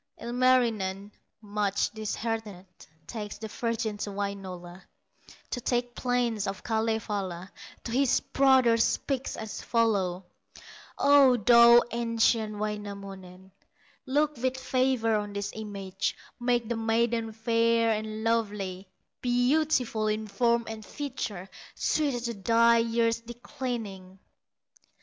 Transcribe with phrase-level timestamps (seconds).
[0.19, 1.11] Ilmarinen,
[1.43, 2.65] much disheartened,
[3.05, 4.81] Takes the virgin to Wainola,
[5.51, 7.51] To the plains of Kalevala,
[7.83, 10.23] To his brother speaks as follows:
[10.97, 13.51] "O, thou ancient Wainamoinen,
[14.07, 18.87] Look with favor on this image; Make the maiden fair and lovely,
[19.21, 24.17] Beautiful in form and feature, Suited to thy years declining!"